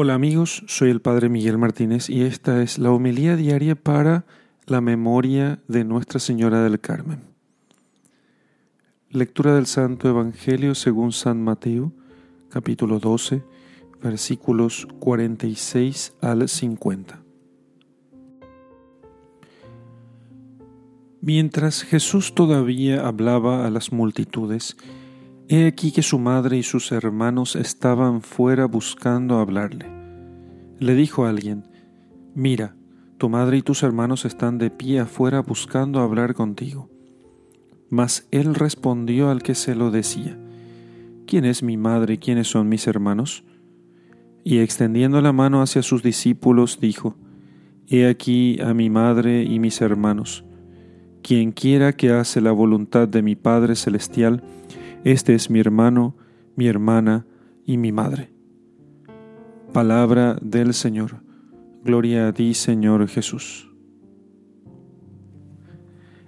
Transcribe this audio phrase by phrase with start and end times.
[0.00, 4.26] Hola amigos, soy el Padre Miguel Martínez y esta es la homilía diaria para
[4.64, 7.22] la memoria de Nuestra Señora del Carmen.
[9.10, 11.92] Lectura del Santo Evangelio según San Mateo,
[12.48, 13.42] capítulo 12,
[14.00, 17.20] versículos 46 al 50.
[21.20, 24.76] Mientras Jesús todavía hablaba a las multitudes,
[25.50, 29.86] He aquí que su madre y sus hermanos estaban fuera buscando hablarle.
[30.78, 31.66] Le dijo a alguien,
[32.34, 32.76] Mira,
[33.16, 36.90] tu madre y tus hermanos están de pie afuera buscando hablar contigo.
[37.88, 40.38] Mas él respondió al que se lo decía,
[41.26, 43.42] ¿quién es mi madre y quiénes son mis hermanos?
[44.44, 47.16] Y extendiendo la mano hacia sus discípulos, dijo,
[47.88, 50.44] He aquí a mi madre y mis hermanos.
[51.22, 54.42] Quien quiera que hace la voluntad de mi Padre Celestial,
[55.04, 56.16] este es mi hermano,
[56.56, 57.26] mi hermana
[57.64, 58.30] y mi madre.
[59.72, 61.22] Palabra del Señor.
[61.84, 63.70] Gloria a ti, Señor Jesús.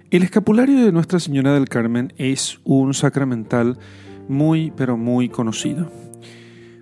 [0.09, 3.77] El escapulario de Nuestra Señora del Carmen es un sacramental
[4.27, 5.89] muy, pero muy conocido.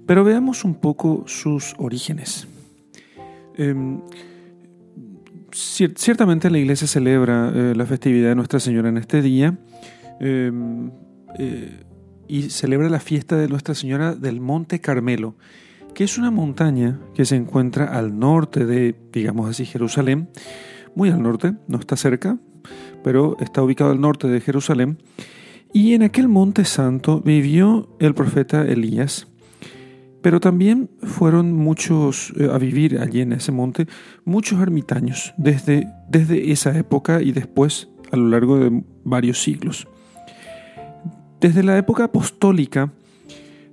[0.05, 2.47] Pero veamos un poco sus orígenes.
[3.55, 4.01] Em,
[5.51, 9.57] ciertamente la Iglesia celebra eh, la festividad de Nuestra Señora en este día.
[10.19, 10.91] Em,
[11.37, 11.83] eh,
[12.27, 15.35] y celebra la fiesta de Nuestra Señora del Monte Carmelo,
[15.93, 20.29] que es una montaña que se encuentra al norte de, digamos así, Jerusalén,
[20.95, 22.37] muy al norte, no está cerca,
[23.03, 24.99] pero está ubicado al norte de Jerusalén.
[25.73, 29.27] Y en aquel monte santo vivió el profeta Elías,
[30.21, 33.87] pero también fueron muchos eh, a vivir allí en ese monte,
[34.25, 39.87] muchos ermitaños desde, desde esa época y después a lo largo de varios siglos.
[41.39, 42.91] Desde la época apostólica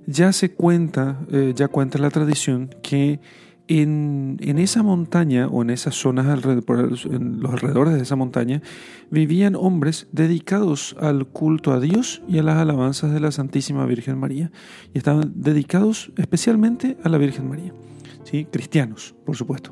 [0.05, 3.19] ya se cuenta, eh, ya cuenta la tradición que
[3.67, 8.61] en, esa montaña o en esas zonas alrededor, en los alrededores de esa montaña
[9.11, 14.17] vivían hombres dedicados al culto a Dios y a las alabanzas de la Santísima Virgen
[14.17, 14.49] María
[14.93, 17.73] y estaban dedicados especialmente a la Virgen María,
[18.23, 18.47] ¿sí?
[18.49, 19.71] cristianos, por supuesto.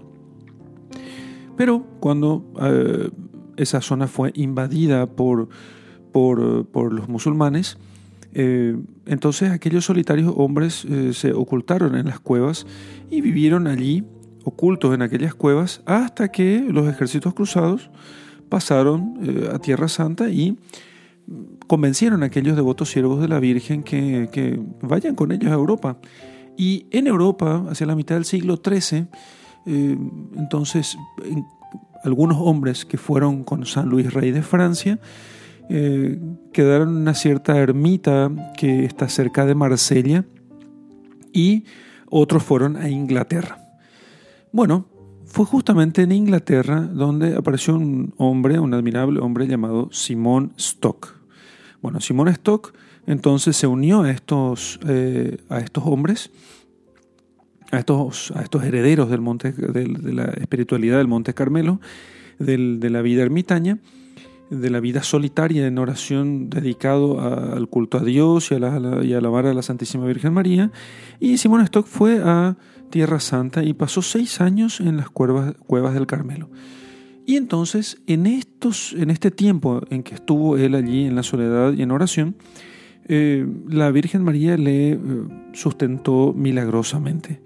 [1.55, 3.09] Pero cuando eh,
[3.55, 5.47] esa zona fue invadida por
[6.15, 7.77] por, los musulmanes,
[8.37, 8.75] eh,
[9.05, 12.67] entonces aquellos solitarios hombres eh, se ocultaron en las cuevas
[13.09, 14.03] y vivieron allí,
[14.43, 17.89] ocultos en aquellas cuevas, hasta que los ejércitos cruzados
[18.49, 20.57] pasaron eh, a Tierra Santa y
[21.67, 25.97] convencieron a aquellos devotos siervos de la Virgen que, vayan con ellos a Europa.
[26.57, 29.07] Y en Europa, hacia la mitad del siglo XIII,
[29.65, 30.95] entonces
[32.03, 34.99] algunos hombres que fueron con San Luis Rey de Francia,
[35.69, 36.19] eh,
[36.53, 40.25] quedaron en una cierta ermita que está cerca de Marsella
[41.33, 41.65] y
[42.09, 43.59] otros fueron a Inglaterra.
[44.51, 44.87] Bueno,
[45.25, 51.15] fue justamente en Inglaterra donde apareció un hombre, un admirable hombre llamado Simón Stock.
[51.81, 52.73] Bueno, Simón Stock
[53.07, 56.31] entonces se unió a estos, eh, a estos hombres,
[57.71, 61.81] a estos, a estos herederos del monte, de, la espiritualidad del Monte Carmelo,
[62.39, 63.79] de la vida ermitaña,
[64.49, 69.13] de la vida solitaria en oración dedicado al culto a Dios y a, la, y
[69.13, 70.71] a alabar a la Santísima Virgen María.
[71.19, 72.57] Y Simón Stock fue a
[72.89, 76.49] Tierra Santa y pasó seis años en las cuevas, del Carmelo.
[77.25, 81.73] Y entonces, en, estos, en este tiempo en que estuvo él allí en la soledad
[81.73, 82.35] y en oración,
[83.07, 84.99] eh, la Virgen María le eh,
[85.53, 87.41] sustentó milagrosamente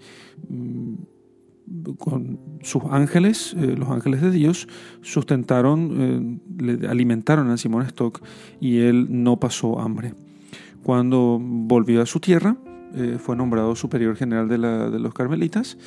[1.97, 4.67] con sus ángeles, eh, los ángeles de Dios,
[5.01, 8.21] sustentaron, eh, le alimentaron a Simón Stock
[8.59, 10.13] y él no pasó hambre.
[10.83, 12.57] Cuando volvió a su tierra,
[12.95, 15.77] eh, fue nombrado superior general de, de, los carmelitas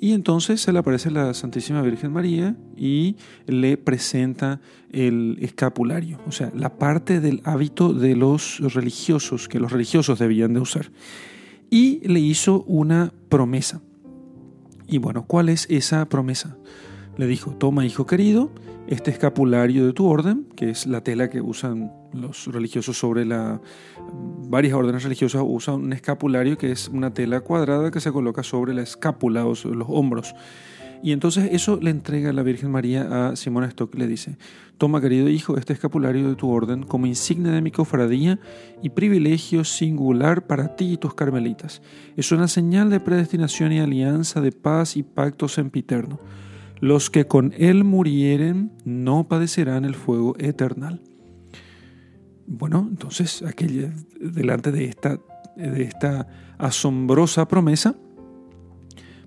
[0.00, 3.16] y entonces se le aparece la Santísima Virgen María y
[3.46, 4.60] le presenta
[4.92, 10.54] el escapulario, o sea, la parte del hábito de los religiosos que los religiosos debían
[10.54, 10.90] de usar.
[11.70, 13.80] Y le hizo una promesa.
[14.86, 16.56] Y bueno, ¿cuál es esa promesa?
[17.16, 18.52] Le dijo, toma hijo querido,
[18.86, 23.60] este escapulario de tu orden, que es la tela que usan los religiosos sobre la...
[24.48, 28.74] Varias órdenes religiosas usan un escapulario que es una tela cuadrada que se coloca sobre
[28.74, 30.34] la escápula o sobre los hombros.
[31.02, 34.36] Y entonces eso le entrega la Virgen María a Simón Stock le dice,
[34.78, 38.38] toma querido hijo este escapulario de tu orden como insignia de mi cofradía
[38.82, 41.82] y privilegio singular para ti y tus carmelitas.
[42.16, 46.18] Es una señal de predestinación y alianza de paz y pacto sempiterno.
[46.80, 51.00] Los que con él murieren no padecerán el fuego eternal.
[52.46, 55.18] Bueno, entonces, aquella, delante de esta,
[55.56, 56.28] de esta
[56.58, 57.96] asombrosa promesa,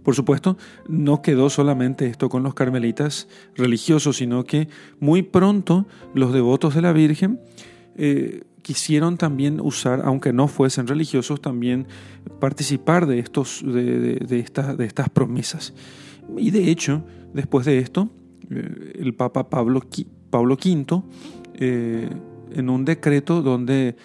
[0.09, 0.57] Por supuesto,
[0.87, 4.67] no quedó solamente esto con los carmelitas religiosos, sino que
[4.99, 5.85] muy pronto
[6.15, 7.39] los devotos de la Virgen
[7.95, 11.85] eh, quisieron también usar, aunque no fuesen religiosos, también
[12.39, 15.75] participar de, estos, de, de, estas, de estas promesas.
[16.35, 17.03] Y de hecho,
[17.35, 18.09] después de esto,
[18.49, 19.83] eh, el Papa Pablo,
[20.31, 21.03] Pablo V,
[21.53, 22.09] eh,
[22.55, 23.95] en un decreto donde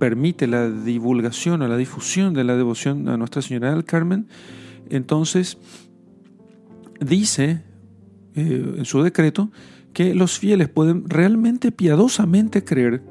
[0.00, 4.26] permite la divulgación o la difusión de la devoción a Nuestra Señora del Carmen,
[4.90, 5.58] entonces
[7.00, 7.62] dice
[8.34, 9.50] en su decreto
[9.92, 13.02] que los fieles pueden realmente piadosamente creer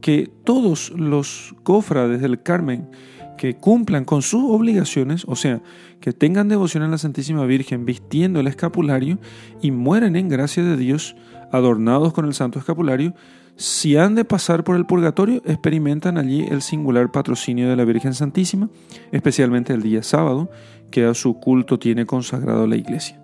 [0.00, 2.90] que todos los cofrades del Carmen
[3.38, 5.62] que cumplan con sus obligaciones, o sea,
[6.00, 9.18] que tengan devoción a la Santísima Virgen vistiendo el escapulario
[9.60, 11.16] y mueren en gracia de Dios
[11.50, 13.14] adornados con el Santo Escapulario,
[13.56, 18.14] si han de pasar por el purgatorio, experimentan allí el singular patrocinio de la Virgen
[18.14, 18.68] Santísima,
[19.12, 20.50] especialmente el día sábado,
[20.90, 23.20] que a su culto tiene consagrado la Iglesia.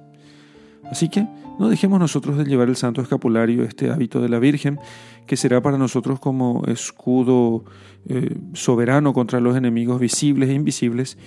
[0.90, 1.26] Así que
[1.58, 4.78] no dejemos nosotros de llevar el santo escapulario, este hábito de la Virgen,
[5.26, 7.64] que será para nosotros como escudo
[8.08, 11.18] eh, soberano contra los enemigos visibles e invisibles,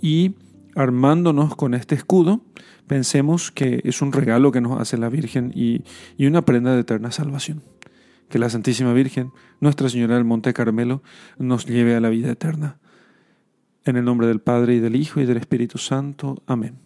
[0.00, 0.34] y
[0.74, 2.42] armándonos con este escudo,
[2.86, 5.82] pensemos que es un regalo que nos hace la Virgen y,
[6.16, 7.62] y una prenda de eterna salvación.
[8.32, 9.30] Que la Santísima Virgen,
[9.60, 11.02] Nuestra Señora del Monte Carmelo,
[11.36, 12.78] nos lleve a la vida eterna.
[13.84, 16.42] En el nombre del Padre y del Hijo y del Espíritu Santo.
[16.46, 16.78] Amén.